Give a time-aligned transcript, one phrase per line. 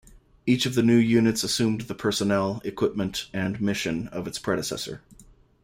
[0.47, 5.03] Each of the new units assumed the personnel, equipment, and mission of its predecessor.